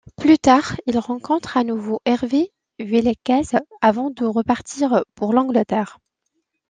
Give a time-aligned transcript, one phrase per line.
[0.17, 5.99] Plus tard, il rencontre à nouveau Hervé Villechaize avant de repartir pour l'Angleterre.